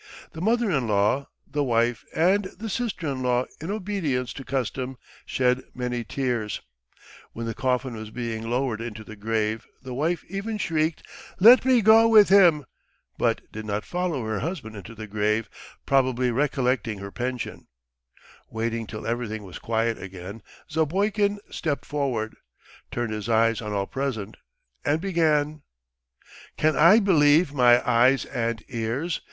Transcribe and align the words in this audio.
The 0.31 0.41
mother 0.41 0.71
in 0.71 0.87
law, 0.87 1.27
the 1.45 1.63
wife, 1.63 2.03
and 2.15 2.45
the 2.45 2.71
sister 2.71 3.05
in 3.05 3.21
law 3.21 3.45
in 3.61 3.69
obedience 3.69 4.33
to 4.33 4.43
custom 4.43 4.97
shed 5.27 5.61
many 5.75 6.03
tears. 6.03 6.59
When 7.33 7.45
the 7.45 7.53
coffin 7.53 7.93
was 7.95 8.09
being 8.09 8.49
lowered 8.49 8.81
into 8.81 9.03
the 9.03 9.15
grave 9.15 9.67
the 9.83 9.93
wife 9.93 10.25
even 10.27 10.57
shrieked 10.57 11.03
"Let 11.39 11.65
me 11.65 11.83
go 11.83 12.07
with 12.07 12.29
him!" 12.29 12.65
but 13.19 13.41
did 13.51 13.65
not 13.67 13.85
follow 13.85 14.25
her 14.25 14.39
husband 14.39 14.75
into 14.75 14.95
the 14.95 15.05
grave 15.05 15.47
probably 15.85 16.31
recollecting 16.31 16.97
her 16.97 17.11
pension. 17.11 17.67
Waiting 18.49 18.87
till 18.87 19.05
everything 19.05 19.43
was 19.43 19.59
quiet 19.59 20.01
again 20.01 20.41
Zapoikin 20.67 21.37
stepped 21.51 21.85
forward, 21.85 22.35
turned 22.89 23.13
his 23.13 23.29
eyes 23.29 23.61
on 23.61 23.71
all 23.71 23.85
present, 23.85 24.37
and 24.83 24.99
began: 24.99 25.61
"Can 26.57 26.75
I 26.75 26.99
believe 26.99 27.53
my 27.53 27.87
eyes 27.87 28.25
and 28.25 28.63
ears? 28.67 29.19